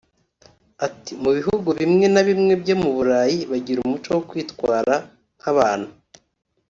Ati” 0.85 1.11
Mu 1.23 1.31
bihugu 1.37 1.69
bimwe 1.79 2.05
na 2.13 2.21
bimwe 2.27 2.53
byo 2.61 2.75
mu 2.81 2.89
Burayi 2.95 3.37
bagira 3.51 3.79
umuco 3.81 4.09
wo 4.15 4.21
kwitwara 4.29 4.93
nk’abantu 5.37 5.89